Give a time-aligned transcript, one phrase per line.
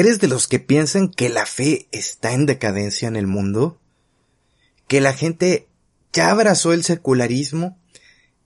[0.00, 3.78] ¿Eres de los que piensan que la fe está en decadencia en el mundo?
[4.88, 5.68] ¿Que la gente
[6.10, 7.78] ya abrazó el secularismo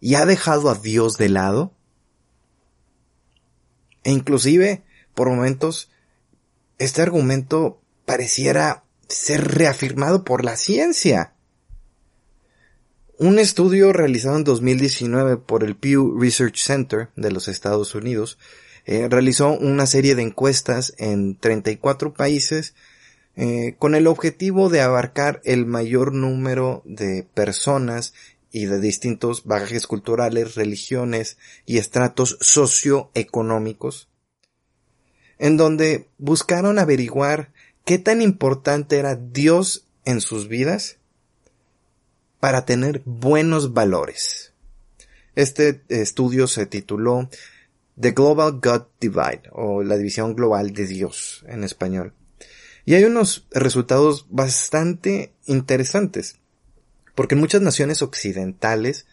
[0.01, 1.73] y ha dejado a Dios de lado?
[4.03, 4.83] E inclusive,
[5.15, 5.93] por momentos,
[6.79, 11.35] este argumento pareciera ser reafirmado por la ciencia.
[13.17, 18.39] Un estudio realizado en 2019 por el Pew Research Center de los Estados Unidos
[18.87, 22.75] eh, realizó una serie de encuestas en 34 países
[23.37, 28.15] eh, con el objetivo de abarcar el mayor número de personas
[28.53, 34.09] y de distintos bagajes culturales, religiones y estratos socioeconómicos,
[35.39, 37.53] en donde buscaron averiguar
[37.85, 40.99] qué tan importante era Dios en sus vidas
[42.39, 44.53] para tener buenos valores.
[45.35, 47.29] Este estudio se tituló
[48.01, 52.15] The Global God Divide o la división global de Dios en español.
[52.85, 56.37] Y hay unos resultados bastante interesantes,
[57.15, 59.07] porque en muchas naciones occidentales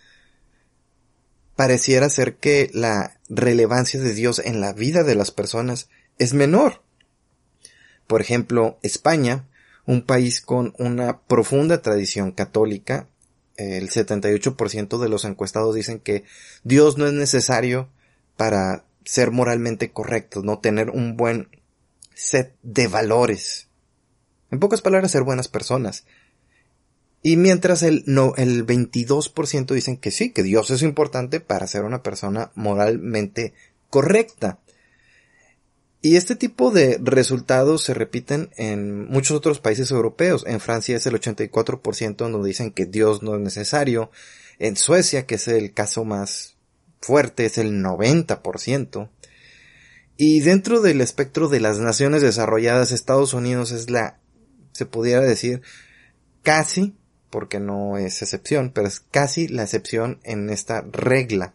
[1.55, 6.81] pareciera ser que la relevancia de Dios en la vida de las personas es menor.
[8.07, 9.47] Por ejemplo, España,
[9.85, 13.07] un país con una profunda tradición católica,
[13.57, 16.23] el 78% de los encuestados dicen que
[16.63, 17.89] Dios no es necesario
[18.37, 21.49] para ser moralmente correcto, no tener un buen
[22.13, 23.67] set de valores.
[24.51, 26.05] En pocas palabras, ser buenas personas.
[27.23, 31.83] Y mientras el, no, el 22% dicen que sí, que Dios es importante para ser
[31.83, 33.53] una persona moralmente
[33.89, 34.59] correcta.
[36.01, 40.43] Y este tipo de resultados se repiten en muchos otros países europeos.
[40.47, 44.09] En Francia es el 84% donde dicen que Dios no es necesario.
[44.57, 46.57] En Suecia, que es el caso más
[47.01, 49.09] fuerte, es el 90%.
[50.17, 54.19] Y dentro del espectro de las naciones desarrolladas, Estados Unidos es la,
[54.71, 55.61] se pudiera decir,
[56.43, 56.95] casi,
[57.29, 61.53] porque no es excepción, pero es casi la excepción en esta regla.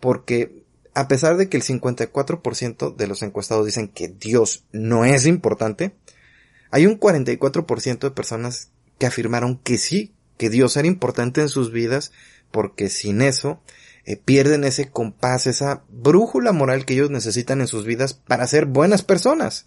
[0.00, 0.64] Porque
[0.94, 5.94] a pesar de que el 54% de los encuestados dicen que Dios no es importante,
[6.70, 11.72] hay un 44% de personas que afirmaron que sí, que Dios era importante en sus
[11.72, 12.12] vidas,
[12.50, 13.60] porque sin eso
[14.04, 18.66] eh, pierden ese compás, esa brújula moral que ellos necesitan en sus vidas para ser
[18.66, 19.66] buenas personas.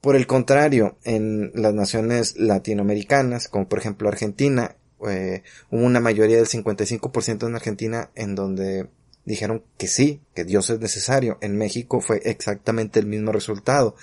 [0.00, 4.76] Por el contrario, en las naciones latinoamericanas, como por ejemplo Argentina,
[5.08, 8.88] eh, hubo una mayoría del 55% en Argentina en donde
[9.24, 11.38] dijeron que sí, que Dios es necesario.
[11.40, 13.94] En México fue exactamente el mismo resultado.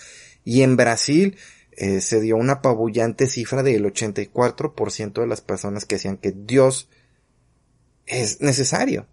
[0.43, 1.37] Y en Brasil
[1.71, 6.89] eh, se dio una apabullante cifra del 84% de las personas que decían que Dios
[8.05, 9.07] es necesario.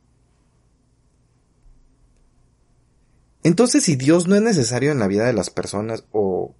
[3.42, 6.54] Entonces, si Dios no es necesario en la vida de las personas o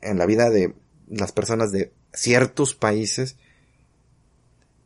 [0.00, 0.74] en la vida de
[1.08, 3.36] las personas de ciertos países,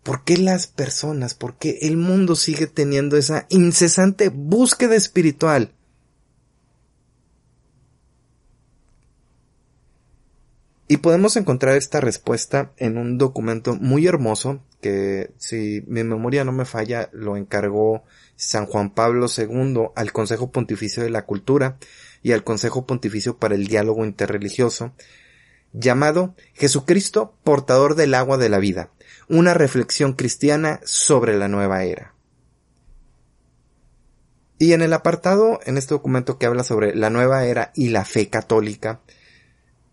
[0.02, 5.74] ¿Por qué las personas, por qué el mundo sigue teniendo esa incesante búsqueda espiritual?
[10.88, 16.52] Y podemos encontrar esta respuesta en un documento muy hermoso que, si mi memoria no
[16.52, 18.04] me falla, lo encargó
[18.36, 21.78] San Juan Pablo II al Consejo Pontificio de la Cultura
[22.22, 24.92] y al Consejo Pontificio para el Diálogo Interreligioso,
[25.72, 28.90] llamado Jesucristo, portador del agua de la vida,
[29.28, 32.14] una reflexión cristiana sobre la nueva era.
[34.58, 38.04] Y en el apartado, en este documento que habla sobre la nueva era y la
[38.04, 39.00] fe católica,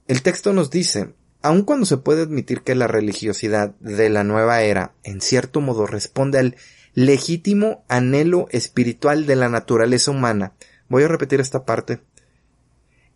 [0.07, 4.61] el texto nos dice, aun cuando se puede admitir que la religiosidad de la nueva
[4.61, 6.55] era, en cierto modo, responde al
[6.93, 10.53] legítimo anhelo espiritual de la naturaleza humana,
[10.89, 12.01] voy a repetir esta parte,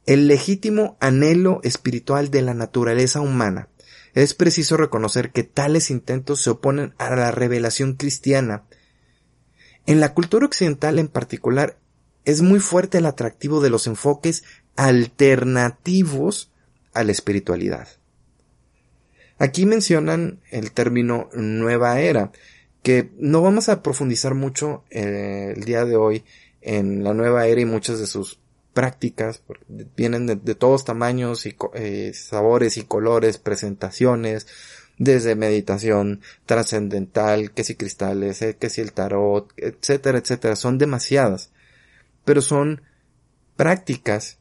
[0.06, 3.70] el legítimo anhelo espiritual de la naturaleza humana,
[4.14, 8.66] es preciso reconocer que tales intentos se oponen a la revelación cristiana.
[9.86, 11.78] En la cultura occidental en particular
[12.26, 14.44] es muy fuerte el atractivo de los enfoques
[14.76, 16.52] alternativos
[16.94, 17.88] a la espiritualidad.
[19.42, 22.32] Aquí mencionan el término nueva era,
[22.84, 26.24] que no vamos a profundizar mucho eh, el día de hoy
[26.62, 28.38] en la nueva era y muchas de sus
[28.76, 29.42] prácticas,
[29.98, 34.46] vienen de, todos tamaños y eh, sabores y colores, presentaciones,
[35.00, 41.50] desde meditación trascendental, que si cristales, eh, que si el tarot, etcétera, etcétera, son demasiadas,
[42.26, 42.84] pero son
[43.56, 44.38] prácticas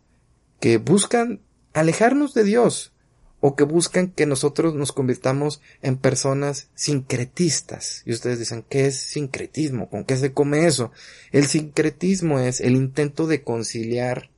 [0.60, 1.40] que buscan
[1.72, 2.92] alejarnos de Dios
[3.40, 8.02] o que buscan que nosotros nos convirtamos en personas sincretistas.
[8.04, 9.88] Y ustedes dicen, ¿qué es sincretismo?
[9.88, 10.92] ¿Con qué se come eso?
[11.32, 14.30] El sincretismo es el intento de conciliar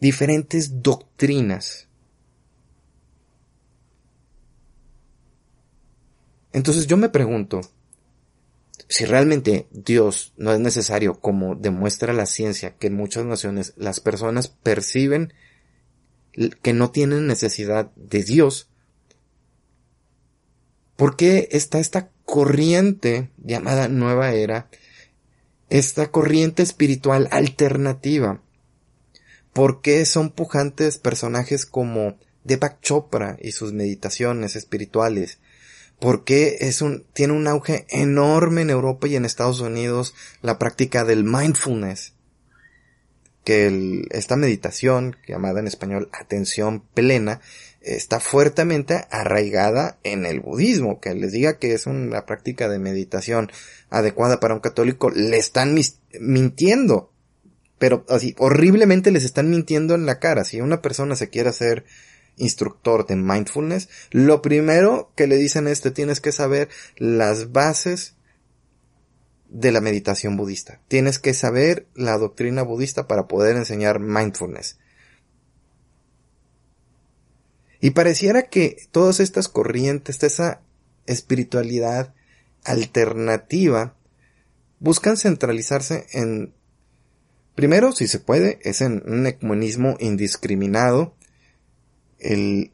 [0.00, 1.88] diferentes doctrinas.
[6.52, 7.60] Entonces yo me pregunto,
[8.88, 14.00] si realmente Dios no es necesario, como demuestra la ciencia, que en muchas naciones las
[14.00, 15.32] personas perciben
[16.62, 18.70] que no tienen necesidad de Dios,
[20.96, 24.68] ¿por qué está esta corriente llamada nueva era,
[25.68, 28.42] esta corriente espiritual alternativa?
[29.52, 35.38] ¿Por qué son pujantes personajes como Deepak Chopra y sus meditaciones espirituales?
[36.02, 41.04] porque es un, tiene un auge enorme en Europa y en Estados Unidos la práctica
[41.04, 42.14] del mindfulness.
[43.44, 47.40] Que esta meditación, llamada en español atención plena,
[47.80, 51.00] está fuertemente arraigada en el budismo.
[51.00, 53.50] Que les diga que es una práctica de meditación
[53.90, 55.76] adecuada para un católico, le están
[56.20, 57.12] mintiendo.
[57.78, 60.44] Pero así, horriblemente les están mintiendo en la cara.
[60.44, 61.84] Si una persona se quiere hacer
[62.36, 68.14] instructor de mindfulness, lo primero que le dicen es que tienes que saber las bases
[69.52, 70.80] de la meditación budista.
[70.88, 74.78] Tienes que saber la doctrina budista para poder enseñar mindfulness.
[77.80, 80.62] Y pareciera que todas estas corrientes, esa
[81.06, 82.14] espiritualidad
[82.64, 83.94] alternativa,
[84.78, 86.54] buscan centralizarse en,
[87.54, 91.14] primero, si se puede, es en un ecumenismo indiscriminado,
[92.18, 92.71] el,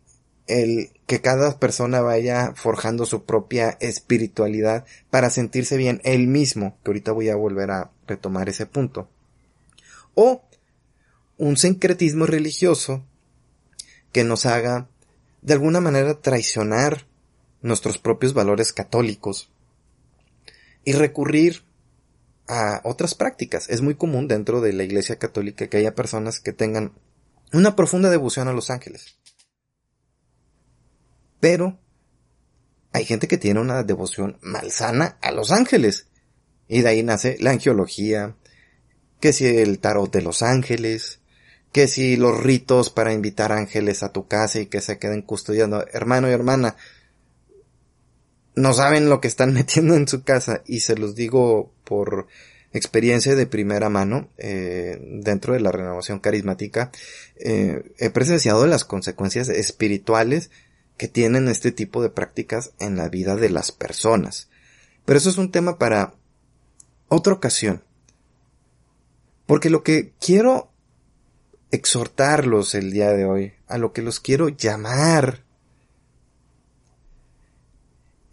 [0.48, 6.90] el que cada persona vaya forjando su propia espiritualidad para sentirse bien él mismo, que
[6.90, 9.08] ahorita voy a volver a retomar ese punto.
[10.14, 10.42] O
[11.36, 13.04] un sincretismo religioso
[14.12, 14.88] que nos haga
[15.42, 17.06] de alguna manera traicionar
[17.62, 19.50] nuestros propios valores católicos
[20.84, 21.62] y recurrir
[22.48, 23.68] a otras prácticas.
[23.68, 26.92] Es muy común dentro de la Iglesia Católica que haya personas que tengan
[27.52, 29.17] una profunda devoción a los ángeles.
[31.40, 31.78] Pero
[32.92, 36.06] hay gente que tiene una devoción malsana a los ángeles.
[36.68, 38.36] Y de ahí nace la angiología,
[39.20, 41.20] que si el tarot de los ángeles,
[41.72, 45.86] que si los ritos para invitar ángeles a tu casa y que se queden custodiando.
[45.92, 46.76] Hermano y hermana,
[48.54, 52.26] no saben lo que están metiendo en su casa y se los digo por
[52.72, 56.90] experiencia de primera mano eh, dentro de la renovación carismática.
[57.36, 60.50] Eh, he presenciado las consecuencias espirituales
[60.98, 64.50] que tienen este tipo de prácticas en la vida de las personas.
[65.06, 66.14] Pero eso es un tema para
[67.08, 67.82] otra ocasión.
[69.46, 70.70] Porque lo que quiero
[71.70, 75.44] exhortarlos el día de hoy, a lo que los quiero llamar,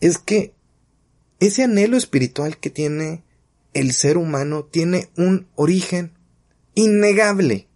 [0.01, 0.53] es que
[1.39, 3.23] ese anhelo espiritual que tiene
[3.73, 6.13] el ser humano tiene un origen
[6.73, 7.67] innegable.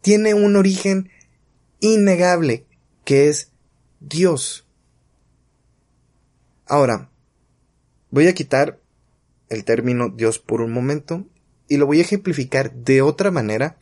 [0.00, 1.10] Tiene un origen
[1.80, 2.66] innegable,
[3.04, 3.52] que es
[4.00, 4.66] Dios.
[6.66, 7.10] Ahora,
[8.10, 8.80] voy a quitar
[9.48, 11.26] el término Dios por un momento
[11.68, 13.78] y lo voy a ejemplificar de otra manera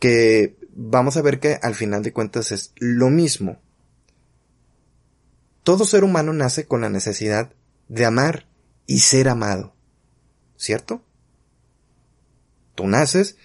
[0.00, 3.60] que vamos a ver que al final de cuentas es lo mismo.
[5.62, 7.52] Todo ser humano nace con la necesidad
[7.88, 8.46] de amar
[8.86, 9.74] y ser amado.
[10.56, 11.02] ¿Cierto?
[12.74, 13.36] Tú naces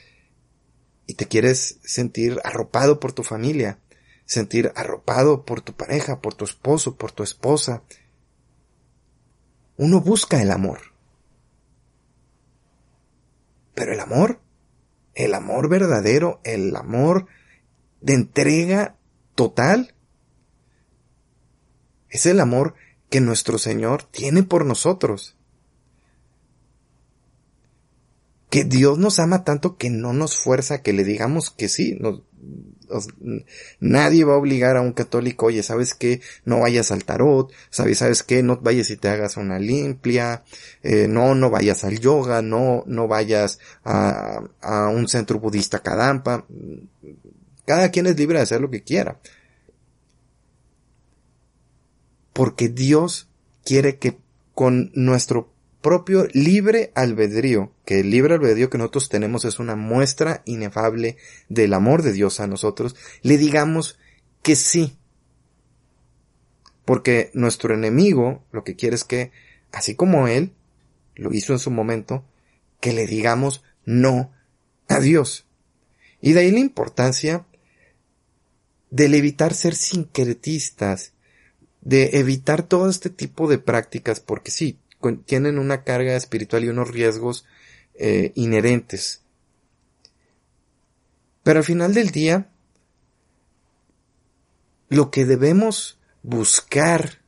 [1.05, 3.79] y te quieres sentir arropado por tu familia,
[4.25, 7.83] sentir arropado por tu pareja, por tu esposo, por tu esposa.
[9.77, 10.93] Uno busca el amor.
[13.73, 14.39] Pero el amor,
[15.15, 17.27] el amor verdadero, el amor
[18.01, 18.97] de entrega
[19.35, 19.95] total,
[22.09, 22.75] es el amor
[23.09, 25.35] que nuestro Señor tiene por nosotros.
[28.53, 31.97] Que Dios nos ama tanto que no nos fuerza que le digamos que sí.
[33.79, 36.21] nadie va a obligar a un católico, oye, ¿sabes qué?
[36.45, 38.43] No vayas al tarot, ¿sabes, sabes qué?
[38.43, 40.43] No vayas y te hagas una limpia,
[40.83, 46.45] eh, no, no vayas al yoga, no, no vayas a, a un centro budista Kadampa.
[47.65, 49.19] Cada quien es libre de hacer lo que quiera.
[52.33, 53.29] Porque Dios
[53.65, 54.19] quiere que
[54.53, 55.52] con nuestro
[55.83, 61.17] propio libre albedrío, que el libre albedrío que nosotros tenemos es una muestra inefable
[61.49, 63.99] del amor de Dios a nosotros, le digamos
[64.41, 64.97] que sí.
[66.85, 69.31] Porque nuestro enemigo lo que quiere es que,
[69.71, 70.53] así como él
[71.15, 72.25] lo hizo en su momento,
[72.79, 74.31] que le digamos no
[74.87, 75.45] a Dios.
[76.21, 77.45] Y de ahí la importancia
[78.89, 81.11] del evitar ser sincretistas,
[81.81, 84.79] de evitar todo este tipo de prácticas, porque sí,
[85.25, 87.45] tienen una carga espiritual y unos riesgos
[87.95, 89.21] eh, inherentes.
[91.43, 92.49] Pero al final del día,
[94.89, 97.19] lo que debemos buscar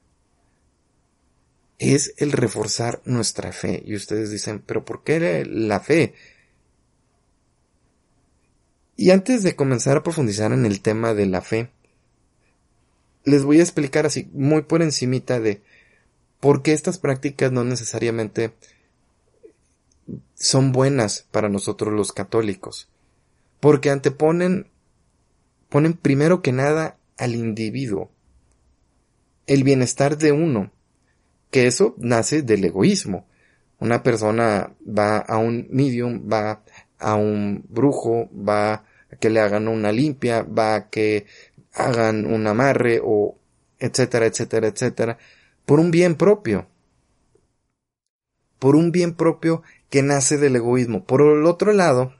[1.78, 3.84] es el reforzar nuestra fe.
[3.86, 6.14] Y ustedes dicen, pero ¿por qué la fe?
[8.96, 11.70] Y antes de comenzar a profundizar en el tema de la fe,
[13.26, 15.62] les voy a explicar así muy por encimita de
[16.40, 18.54] por qué estas prácticas no necesariamente
[20.36, 22.90] son buenas para nosotros los católicos.
[23.60, 24.68] Porque anteponen,
[25.70, 28.12] ponen primero que nada al individuo,
[29.48, 30.72] el bienestar de uno,
[31.52, 33.26] que eso nace del egoísmo.
[33.80, 36.62] Una persona va a un medium, va
[37.00, 38.84] a un brujo, va a
[39.20, 41.26] que le hagan una limpia, va a que
[41.74, 43.38] hagan un amarre o
[43.80, 45.18] etcétera, etcétera, etcétera,
[45.66, 46.68] por un bien propio.
[48.60, 51.06] Por un bien propio que nace del egoísmo.
[51.06, 52.14] Por el otro lado,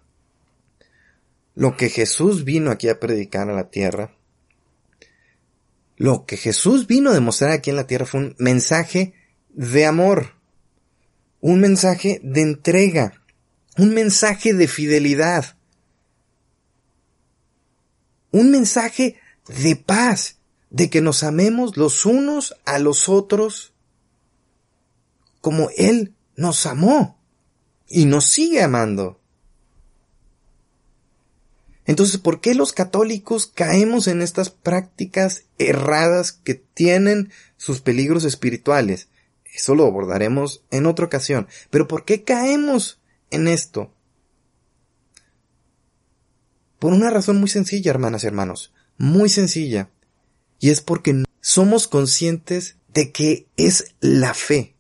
[1.56, 4.14] lo que Jesús vino aquí a predicar a la tierra,
[5.98, 9.14] lo que Jesús vino a demostrar aquí en la tierra fue un mensaje
[9.50, 10.34] de amor,
[11.40, 13.22] un mensaje de entrega,
[13.78, 15.58] un mensaje de fidelidad,
[18.32, 20.35] un mensaje de paz,
[20.76, 23.72] de que nos amemos los unos a los otros
[25.40, 27.18] como Él nos amó
[27.88, 29.22] y nos sigue amando.
[31.86, 39.08] Entonces, ¿por qué los católicos caemos en estas prácticas erradas que tienen sus peligros espirituales?
[39.46, 41.48] Eso lo abordaremos en otra ocasión.
[41.70, 43.00] Pero ¿por qué caemos
[43.32, 43.94] en esto?
[46.80, 48.74] Por una razón muy sencilla, hermanas y hermanos.
[48.98, 49.90] Muy sencilla.
[50.60, 54.76] Y es porque somos conscientes de que es la fe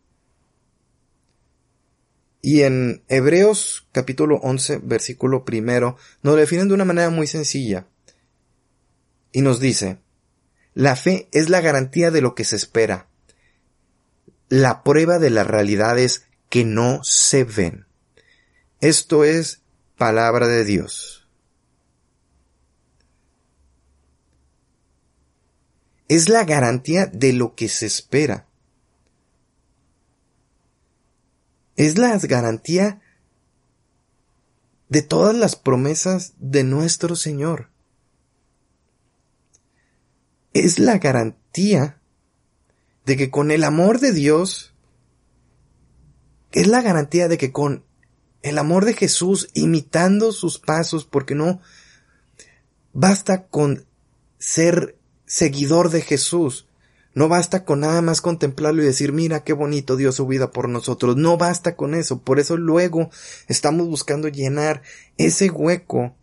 [2.45, 7.87] y en Hebreos capítulo 11, versículo primero, nos definen de una manera muy sencilla.
[9.31, 9.97] Y nos dice,
[10.75, 13.07] la fe es la garantía de lo que se espera,
[14.47, 17.87] la prueba de las realidades que no se ven.
[18.79, 19.63] Esto es
[19.97, 21.14] palabra de Dios.
[26.07, 28.47] Es la garantía de lo que se espera.
[31.75, 33.01] es la garantía
[34.89, 37.69] de todas las promesas de nuestro Señor.
[40.53, 41.99] Es la garantía
[43.05, 44.73] de que con el amor de Dios,
[46.51, 47.83] es la garantía de que con
[48.41, 51.59] el amor de Jesús imitando sus pasos, porque no
[52.93, 53.85] basta con
[54.37, 54.94] ser
[55.25, 56.67] seguidor de Jesús,
[57.15, 60.67] no basta con nada más contemplarlo y decir, mira qué bonito dio su vida por
[60.67, 61.15] nosotros.
[61.15, 62.19] No basta con eso.
[62.19, 63.09] Por eso luego
[63.47, 64.81] estamos buscando llenar
[65.17, 66.13] ese hueco.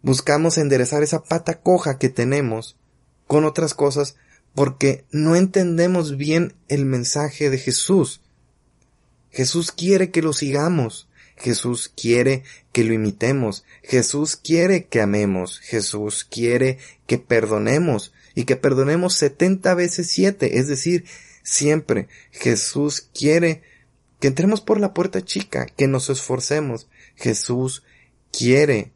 [0.00, 2.78] Buscamos enderezar esa pata coja que tenemos
[3.26, 4.16] con otras cosas
[4.54, 8.22] porque no entendemos bien el mensaje de Jesús.
[9.30, 11.09] Jesús quiere que lo sigamos.
[11.40, 13.64] Jesús quiere que lo imitemos.
[13.82, 15.58] Jesús quiere que amemos.
[15.58, 21.04] Jesús quiere que perdonemos y que perdonemos setenta veces siete, es decir,
[21.42, 23.62] siempre Jesús quiere
[24.20, 26.88] que entremos por la puerta chica, que nos esforcemos.
[27.16, 27.82] Jesús
[28.30, 28.92] quiere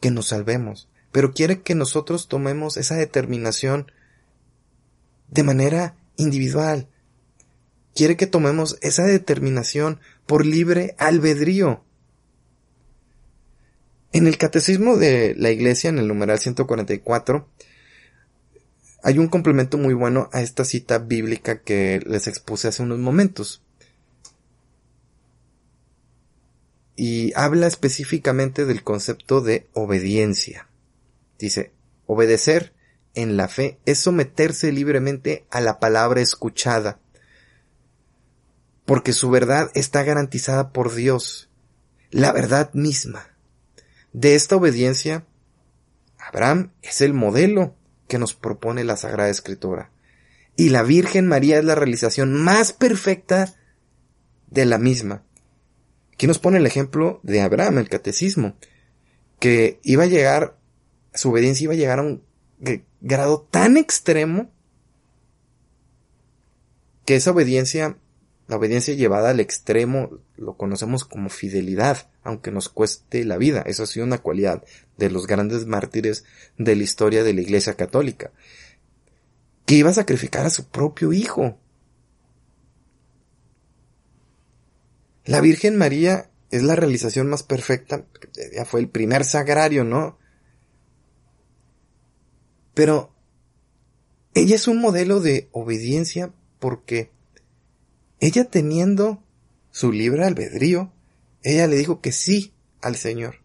[0.00, 3.92] que nos salvemos, pero quiere que nosotros tomemos esa determinación
[5.28, 6.88] de manera individual.
[7.94, 11.84] Quiere que tomemos esa determinación por libre albedrío.
[14.12, 17.48] En el catecismo de la iglesia, en el numeral 144,
[19.02, 23.62] hay un complemento muy bueno a esta cita bíblica que les expuse hace unos momentos.
[26.96, 30.68] Y habla específicamente del concepto de obediencia.
[31.38, 31.72] Dice,
[32.06, 32.72] obedecer
[33.14, 36.98] en la fe es someterse libremente a la palabra escuchada,
[38.84, 41.48] porque su verdad está garantizada por Dios,
[42.10, 43.28] la verdad misma.
[44.12, 45.26] De esta obediencia,
[46.18, 47.74] Abraham es el modelo
[48.08, 49.90] que nos propone la Sagrada Escritura.
[50.56, 53.54] Y la Virgen María es la realización más perfecta
[54.48, 55.24] de la misma.
[56.12, 58.56] Aquí nos pone el ejemplo de Abraham, el catecismo,
[59.40, 60.56] que iba a llegar,
[61.12, 62.22] su obediencia iba a llegar a un
[63.00, 64.52] grado tan extremo
[67.04, 67.98] que esa obediencia,
[68.46, 73.62] la obediencia llevada al extremo, lo conocemos como fidelidad, aunque nos cueste la vida.
[73.66, 74.62] Eso ha sido una cualidad
[74.98, 76.24] de los grandes mártires
[76.58, 78.32] de la historia de la Iglesia Católica,
[79.64, 81.58] que iba a sacrificar a su propio hijo.
[85.24, 88.04] La Virgen María es la realización más perfecta,
[88.54, 90.18] ya fue el primer sagrario, ¿no?
[92.74, 93.14] Pero
[94.34, 97.10] ella es un modelo de obediencia porque
[98.20, 99.22] ella teniendo
[99.70, 100.92] su libre albedrío,
[101.42, 103.42] ella le dijo que sí al Señor.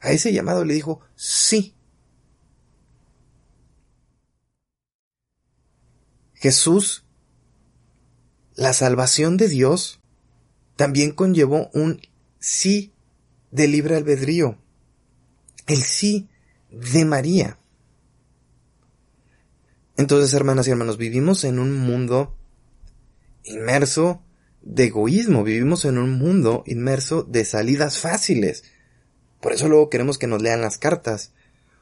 [0.00, 1.74] A ese llamado le dijo sí.
[6.34, 7.04] Jesús,
[8.54, 10.00] la salvación de Dios,
[10.76, 12.00] también conllevó un
[12.38, 12.92] sí
[13.50, 14.58] de libre albedrío.
[15.66, 16.28] El sí
[16.70, 17.58] de María.
[19.96, 22.37] Entonces, hermanas y hermanos, vivimos en un mundo
[23.48, 24.22] inmerso
[24.62, 28.64] de egoísmo, vivimos en un mundo inmerso de salidas fáciles.
[29.40, 31.32] Por eso luego queremos que nos lean las cartas.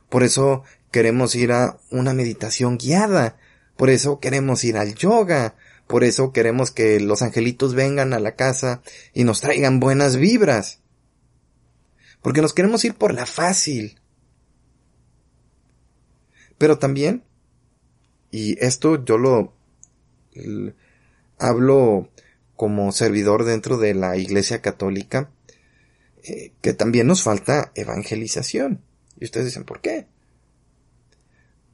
[0.09, 3.37] Por eso queremos ir a una meditación guiada.
[3.77, 5.57] Por eso queremos ir al yoga.
[5.87, 8.83] Por eso queremos que los angelitos vengan a la casa
[9.15, 10.81] y nos traigan buenas vibras.
[12.23, 14.01] Porque nos queremos ir por la fácil.
[16.59, 17.27] Pero también
[18.31, 19.55] y esto yo lo
[21.39, 22.11] hablo
[22.55, 25.31] como servidor dentro de la Iglesia Católica,
[26.23, 28.83] eh, que también nos falta evangelización.
[29.19, 30.07] Y ustedes dicen, ¿por qué?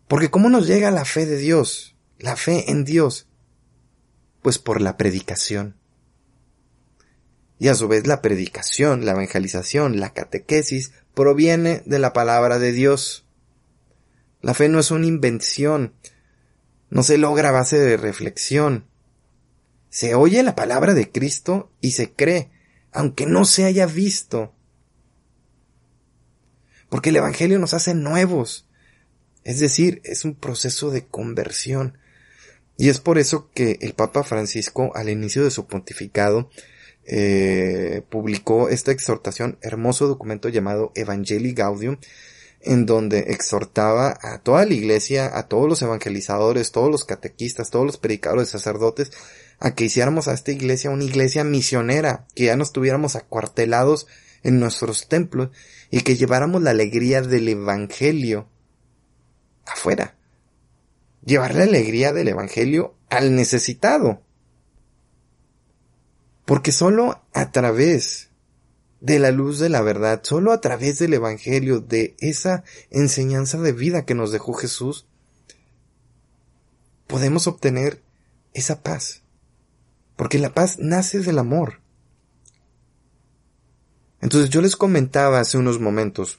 [0.09, 1.97] Porque ¿cómo nos llega la fe de Dios?
[2.19, 3.29] La fe en Dios.
[4.43, 5.77] Pues por la predicación.
[7.59, 12.73] Y a su vez la predicación, la evangelización, la catequesis proviene de la palabra de
[12.73, 13.25] Dios.
[14.41, 15.95] La fe no es una invención,
[16.91, 18.89] no se logra a base de reflexión.
[19.93, 22.51] Se oye la palabra de Cristo y se cree,
[22.93, 24.55] aunque no se haya visto.
[26.89, 28.67] Porque el Evangelio nos hace nuevos.
[29.45, 31.99] Es decir, es un proceso de conversión.
[32.79, 36.49] Y es por eso que el Papa Francisco, al inicio de su pontificado,
[37.05, 41.99] eh, publicó esta exhortación, hermoso documento llamado Evangelii Gaudium,
[42.63, 47.85] en donde exhortaba a toda la iglesia, a todos los evangelizadores, todos los catequistas, todos
[47.85, 49.11] los predicadores, sacerdotes,
[49.65, 54.09] a que hiciéramos a esta iglesia una iglesia misionera, que ya no estuviéramos acuartelados
[54.43, 55.51] en nuestros templos
[55.89, 58.49] y que lleváramos la alegría del evangelio
[59.65, 60.17] afuera.
[61.25, 64.21] Llevar la alegría del evangelio al necesitado.
[66.45, 68.31] Porque solo a través
[69.01, 73.73] de la luz de la verdad, solo a través del Evangelio, de esa enseñanza de
[73.73, 75.07] vida que nos dejó Jesús,
[77.07, 78.03] podemos obtener
[78.55, 79.22] esa paz.
[80.23, 81.81] Porque la paz nace del amor.
[84.21, 86.39] Entonces yo les comentaba hace unos momentos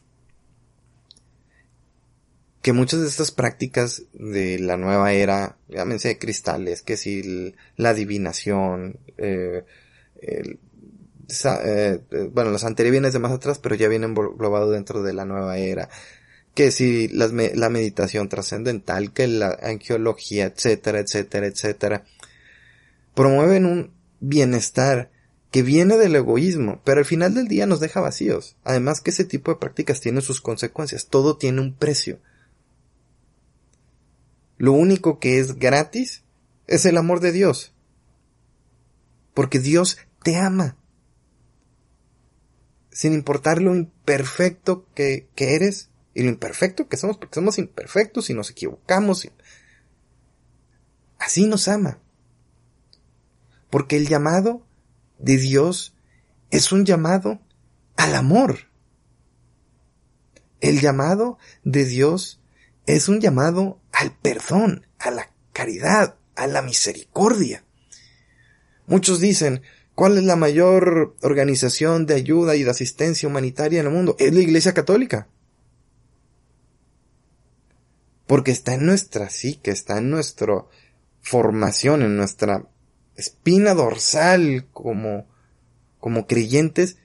[2.61, 7.89] que muchas de estas prácticas de la nueva era, llámense de cristales, que si la
[7.89, 9.65] adivinación, eh,
[10.21, 10.57] eh,
[11.43, 11.99] eh,
[12.31, 15.57] bueno, la santería viene de más atrás, pero ya viene englobado dentro de la nueva
[15.57, 15.89] era.
[16.53, 22.05] Que si la, la meditación trascendental, que la angiología, etcétera, etcétera, etcétera,
[23.13, 25.11] promueven un bienestar
[25.51, 28.57] que viene del egoísmo, pero al final del día nos deja vacíos.
[28.63, 32.19] Además que ese tipo de prácticas tiene sus consecuencias, todo tiene un precio.
[34.57, 36.23] Lo único que es gratis
[36.67, 37.73] es el amor de Dios.
[39.33, 40.77] Porque Dios te ama
[42.93, 48.33] sin importar lo imperfecto que, eres y lo imperfecto que somos, porque somos imperfectos y
[48.33, 49.27] nos equivocamos.
[51.17, 51.99] Así nos ama.
[53.73, 54.61] Porque el llamado
[55.17, 55.95] de Dios
[56.51, 57.41] es un llamado
[57.97, 58.69] al amor.
[60.61, 62.39] El llamado de Dios
[62.85, 67.63] es un llamado al perdón, a la caridad, a la misericordia.
[68.85, 69.63] Muchos dicen,
[69.95, 74.15] ¿Cuál es la mayor organización de ayuda y de asistencia humanitaria en el mundo?
[74.19, 75.29] Es la Iglesia Católica.
[78.27, 80.63] Porque está en nuestra psique, está en nuestra
[81.21, 82.67] formación, en nuestra
[83.15, 85.27] espina dorsal como,
[85.99, 86.97] como creyentes,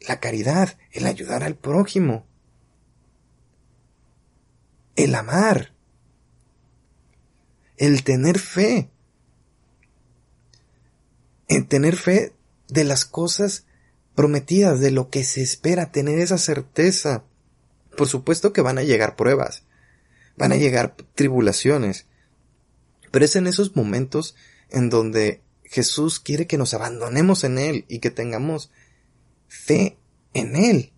[0.00, 2.26] la caridad, el ayudar al prójimo,
[4.96, 5.72] el amar,
[7.76, 8.90] el tener fe
[11.48, 12.32] en tener fe
[12.68, 13.66] de las cosas
[14.14, 17.24] prometidas, de lo que se espera, tener esa certeza.
[17.96, 19.64] Por supuesto que van a llegar pruebas,
[20.36, 22.06] van a llegar tribulaciones,
[23.10, 24.34] pero es en esos momentos
[24.72, 28.70] en donde Jesús quiere que nos abandonemos en Él y que tengamos
[29.46, 29.96] fe
[30.34, 30.92] en Él.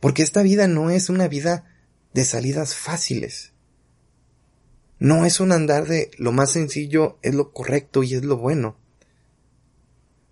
[0.00, 1.64] Porque esta vida no es una vida
[2.12, 3.52] de salidas fáciles.
[4.98, 8.76] No es un andar de lo más sencillo es lo correcto y es lo bueno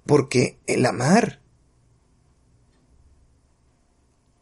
[0.07, 1.41] Porque el amar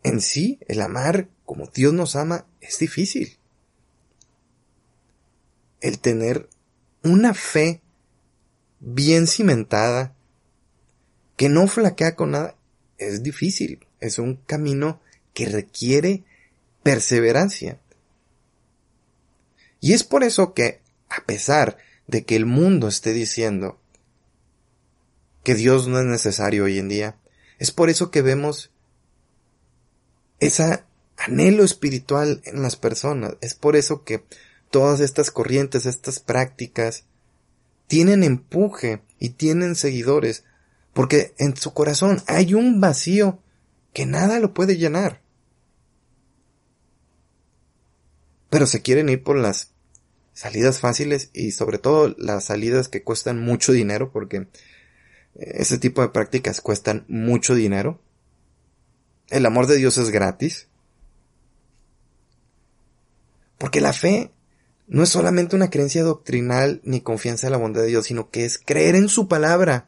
[0.03, 3.39] en sí, el amar como Dios nos ama, es difícil.
[5.81, 6.49] El tener
[7.09, 7.81] una fe
[8.81, 10.15] bien cimentada,
[11.37, 12.57] que no flaquea con nada,
[12.99, 13.87] es difícil.
[14.01, 15.01] Es un camino
[15.35, 16.25] que requiere
[16.83, 17.81] perseverancia.
[19.81, 23.79] Y es por eso que, a pesar de que el mundo esté diciendo
[25.45, 27.17] que Dios no es necesario hoy en día,
[27.59, 28.71] es por eso que vemos
[30.41, 30.83] ese
[31.17, 33.35] anhelo espiritual en las personas.
[33.41, 34.25] Es por eso que
[34.71, 37.05] todas estas corrientes, estas prácticas,
[37.87, 40.45] tienen empuje y tienen seguidores,
[40.93, 43.39] porque en su corazón hay un vacío
[43.93, 45.23] que nada lo puede llenar.
[48.51, 49.73] Pero se quieren ir por las
[50.33, 54.47] salidas fáciles y sobre todo las salidas que cuestan mucho dinero porque
[55.35, 58.01] ese tipo de prácticas cuestan mucho dinero.
[59.29, 60.69] El amor de Dios es gratis.
[63.59, 64.31] Porque la fe
[64.89, 68.47] no es solamente una creencia doctrinal ni confianza en la bondad de Dios, sino que
[68.47, 69.87] es creer en su palabra.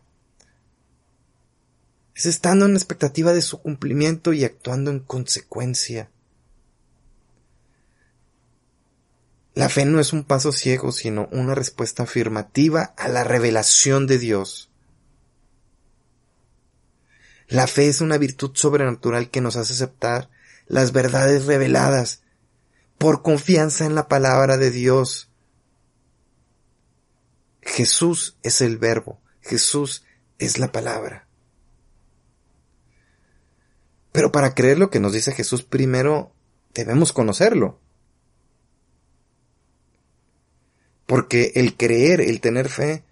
[2.15, 6.11] Es estando en expectativa de su cumplimiento y actuando en consecuencia.
[9.55, 14.19] La fe no es un paso ciego, sino una respuesta afirmativa a la revelación de
[14.19, 14.71] Dios.
[17.49, 20.29] La fe es una virtud sobrenatural que nos hace aceptar
[20.67, 22.23] las verdades reveladas
[23.01, 25.31] por confianza en la palabra de Dios.
[27.63, 30.05] Jesús es el verbo, Jesús
[30.39, 31.27] es la palabra.
[34.13, 36.35] Pero para creer lo que nos dice Jesús primero
[36.75, 37.81] debemos conocerlo.
[41.07, 43.03] Porque el creer, el tener fe,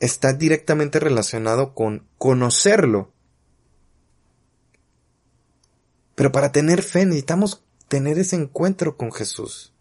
[0.00, 3.10] está directamente relacionado con conocerlo.
[6.14, 9.72] Pero para tener fe necesitamos tener ese encuentro con Jesús.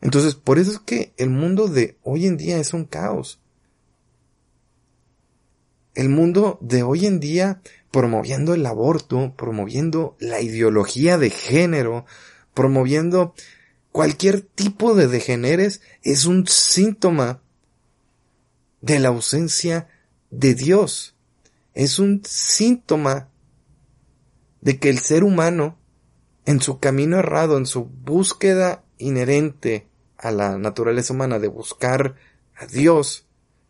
[0.00, 3.38] Entonces, por eso es que el mundo de hoy en día es un caos.
[5.94, 7.60] El mundo de hoy en día
[7.90, 12.06] promoviendo el aborto, promoviendo la ideología de género,
[12.54, 13.34] promoviendo
[13.92, 17.42] cualquier tipo de degeneres, es un síntoma
[18.80, 19.88] de la ausencia
[20.30, 21.14] de Dios.
[21.74, 23.28] Es un síntoma
[24.62, 25.76] de que el ser humano,
[26.46, 32.14] en su camino errado, en su búsqueda inherente a la naturaleza humana de buscar
[32.56, 33.26] a Dios,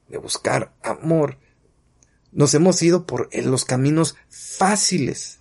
[0.08, 1.38] de buscar amor,
[2.30, 5.40] nos hemos ido por los caminos fáciles.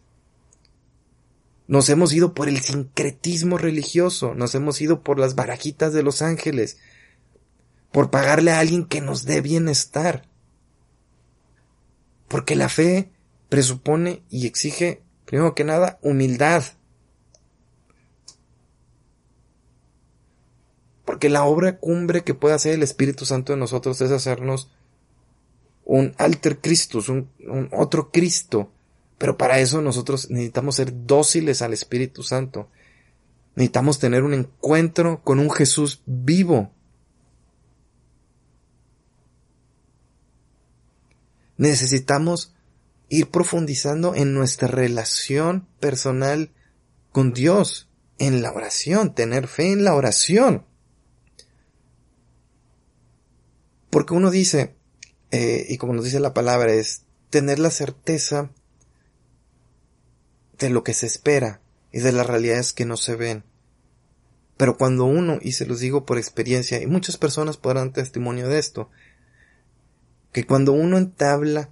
[1.67, 6.21] Nos hemos ido por el sincretismo religioso, nos hemos ido por las barajitas de los
[6.21, 6.79] ángeles,
[7.91, 10.29] por pagarle a alguien que nos dé bienestar.
[12.27, 13.11] Porque la fe
[13.49, 16.63] presupone y exige Primero que nada, humildad.
[21.05, 24.71] Porque la obra cumbre que puede hacer el Espíritu Santo en nosotros es hacernos
[25.83, 28.71] un alter Christus, un, un otro Cristo.
[29.17, 32.69] Pero para eso nosotros necesitamos ser dóciles al Espíritu Santo.
[33.55, 36.71] Necesitamos tener un encuentro con un Jesús vivo.
[41.57, 42.55] Necesitamos
[43.11, 46.49] ir profundizando en nuestra relación personal
[47.11, 50.65] con Dios, en la oración, tener fe en la oración.
[53.89, 54.77] Porque uno dice,
[55.29, 58.49] eh, y como nos dice la palabra, es tener la certeza
[60.57, 61.59] de lo que se espera
[61.91, 63.43] y de las realidades que no se ven.
[64.55, 68.57] Pero cuando uno, y se los digo por experiencia, y muchas personas podrán testimonio de
[68.57, 68.89] esto,
[70.31, 71.71] que cuando uno entabla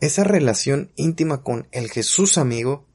[0.00, 2.86] esa relación íntima con el Jesús amigo,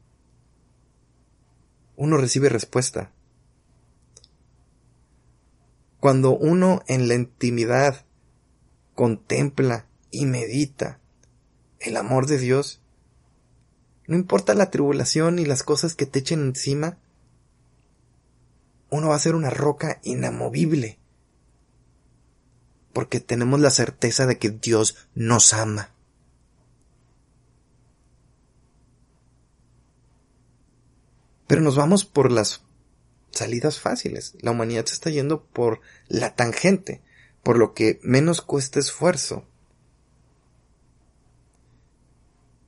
[1.95, 3.11] uno recibe respuesta.
[5.99, 8.05] Cuando uno en la intimidad
[8.95, 10.99] contempla y medita
[11.79, 12.81] el amor de Dios,
[14.07, 16.97] no importa la tribulación y las cosas que te echen encima,
[18.89, 20.99] uno va a ser una roca inamovible,
[22.93, 25.94] porque tenemos la certeza de que Dios nos ama.
[31.47, 32.63] Pero nos vamos por las
[33.31, 34.35] salidas fáciles.
[34.39, 37.01] La humanidad se está yendo por la tangente,
[37.43, 39.45] por lo que menos cuesta esfuerzo.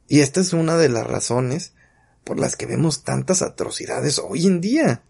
[0.08, 1.74] Y esta es una de las razones
[2.24, 5.04] por las que vemos tantas atrocidades hoy en día.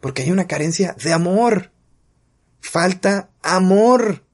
[0.00, 1.70] Porque hay una carencia de amor.
[2.60, 4.24] Falta amor.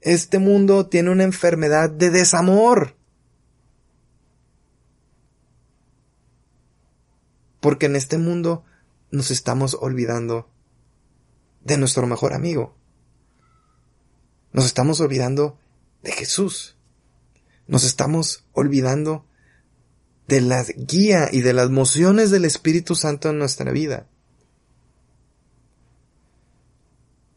[0.00, 2.94] Este mundo tiene una enfermedad de desamor.
[7.66, 8.64] Porque en este mundo
[9.10, 10.48] nos estamos olvidando
[11.64, 12.76] de nuestro mejor amigo.
[14.52, 15.58] Nos estamos olvidando
[16.04, 16.76] de Jesús.
[17.66, 19.26] Nos estamos olvidando
[20.28, 24.06] de la guía y de las mociones del Espíritu Santo en nuestra vida.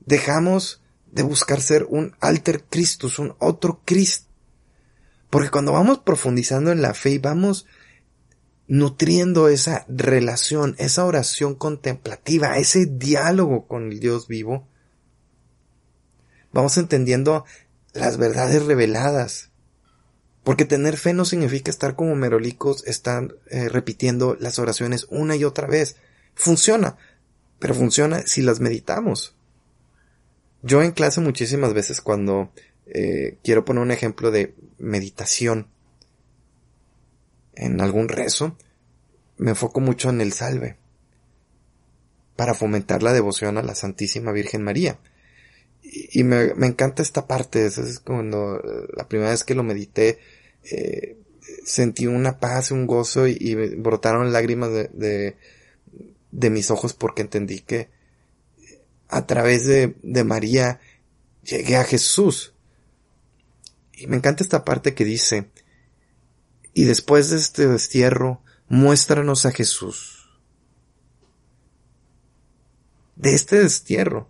[0.01, 4.27] Dejamos de buscar ser un alter Christus, un otro Cristo.
[5.31, 7.65] Porque cuando vamos profundizando en la fe y vamos
[8.69, 14.67] nutriendo esa relación, esa oración contemplativa, ese diálogo con el Dios vivo,
[16.53, 17.45] vamos entendiendo
[17.93, 19.49] las verdades reveladas.
[20.43, 25.43] Porque tener fe no significa estar como merolicos, estar eh, repitiendo las oraciones una y
[25.43, 25.95] otra vez.
[26.35, 26.95] Funciona,
[27.57, 29.35] pero funciona si las meditamos.
[30.61, 32.51] Yo en clase muchísimas veces cuando
[32.85, 35.67] eh, quiero poner un ejemplo de meditación
[37.59, 38.57] en algún rezo,
[39.37, 40.77] me enfoco mucho en el salve
[42.35, 44.99] para fomentar la devoción a la Santísima Virgen María.
[45.81, 48.61] Y, me, encanta esta parte, es cuando
[48.95, 50.19] la primera vez que lo medité,
[50.71, 51.17] eh,
[51.65, 55.35] sentí una paz, un gozo y, brotaron lágrimas de,
[56.31, 57.89] de mis ojos porque entendí que
[59.07, 60.79] a través de, de María
[61.43, 62.53] llegué a Jesús.
[63.93, 65.49] Y me encanta esta parte que dice,
[66.73, 70.29] y después de este destierro, muéstranos a Jesús.
[73.15, 74.29] De este destierro.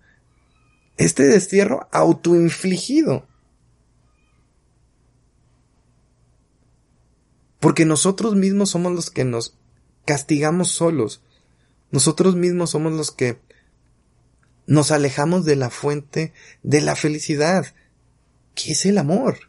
[0.98, 3.28] Este destierro autoinfligido.
[7.60, 9.58] Porque nosotros mismos somos los que nos
[10.06, 11.22] castigamos solos.
[11.92, 13.40] Nosotros mismos somos los que
[14.66, 17.74] nos alejamos de la fuente de la felicidad,
[18.56, 19.49] que es el amor.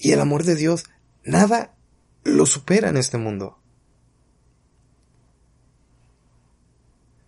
[0.00, 0.84] Y el amor de Dios,
[1.24, 1.76] nada
[2.24, 3.58] lo supera en este mundo.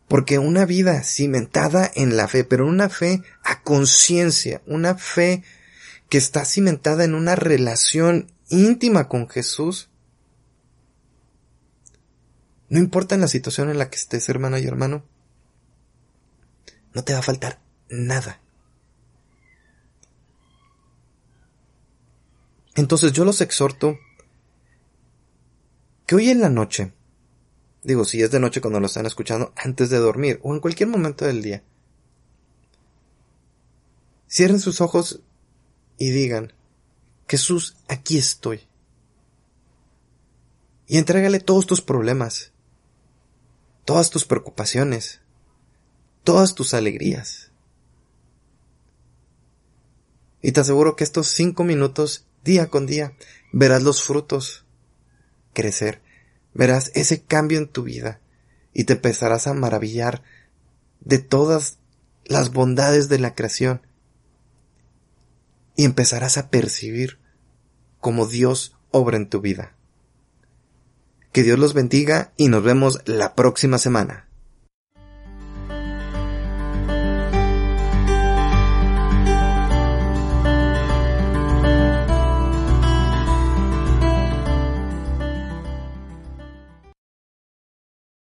[0.09, 5.45] Porque una vida cimentada en la fe, pero una fe a conciencia, una fe
[6.09, 9.91] que está cimentada en una relación íntima con Jesús,
[12.71, 15.05] no importa en la situación en la que estés, hermana y hermano,
[16.95, 18.42] no te va a faltar nada.
[22.75, 23.99] Entonces yo los exhorto
[26.07, 26.93] que hoy en la noche,
[27.83, 30.89] digo, si es de noche cuando lo están escuchando, antes de dormir o en cualquier
[30.89, 31.63] momento del día,
[34.29, 35.21] cierren sus ojos
[35.99, 36.53] y digan,
[37.29, 38.61] Jesús, aquí estoy.
[40.87, 42.53] Y entrégale todos tus problemas,
[43.85, 45.21] todas tus preocupaciones,
[46.25, 47.51] todas tus alegrías.
[50.43, 53.15] Y te aseguro que estos cinco minutos, día con día,
[53.53, 54.65] verás los frutos
[55.53, 56.03] crecer,
[56.55, 58.21] verás ese cambio en tu vida
[58.73, 60.23] y te empezarás a maravillar
[61.01, 61.79] de todas
[62.25, 63.83] las bondades de la creación
[65.77, 67.19] y empezarás a percibir
[68.01, 69.75] cómo Dios obra en tu vida.
[71.33, 74.29] Que Dios los bendiga y nos vemos la próxima semana.